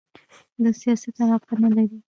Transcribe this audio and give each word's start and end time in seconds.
د 0.63 0.65
سیاست 0.79 1.15
علاقه 1.23 1.55
نه 1.63 1.69
لري 1.75 1.99